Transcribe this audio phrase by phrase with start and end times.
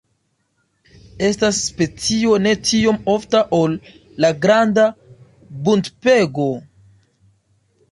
[1.27, 3.77] Estas specio ne tiom ofta ol
[4.27, 4.89] la Granda
[5.69, 6.51] buntpego.